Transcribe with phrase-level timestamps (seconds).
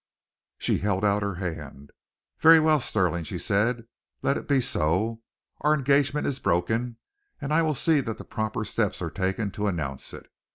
[0.57, 1.91] She held out her hand.
[2.39, 3.85] "Very well, Stirling," she said,
[4.23, 5.21] "let it be so.
[5.59, 6.97] Our engagement is broken,
[7.39, 10.25] and I will see that the proper steps are taken to announce it.